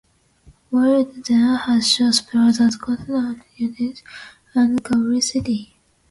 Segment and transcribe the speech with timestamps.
[0.71, 4.01] Boothroyd then had short spells at Colchester United
[4.55, 5.75] and Coventry City.